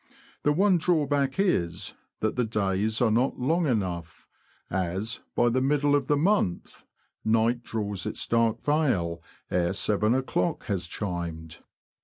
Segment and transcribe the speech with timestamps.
[0.41, 4.27] The one drawback is, that the days are not long enough,
[4.67, 6.83] as, by the middle of the month,
[7.23, 11.59] night draws its dark veil ere seven o'clock has chimed.